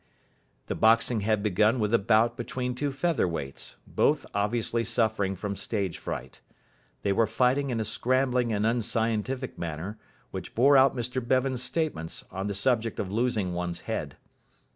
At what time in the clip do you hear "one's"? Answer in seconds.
13.53-13.81